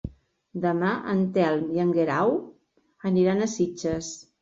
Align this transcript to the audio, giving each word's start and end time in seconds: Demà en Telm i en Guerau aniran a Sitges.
Demà 0.63 0.93
en 1.13 1.21
Telm 1.37 1.69
i 1.77 1.83
en 1.85 1.93
Guerau 1.99 2.35
aniran 3.15 3.49
a 3.49 3.53
Sitges. 3.57 4.15